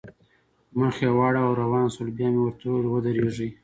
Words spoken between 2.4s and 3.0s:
ورته وویل: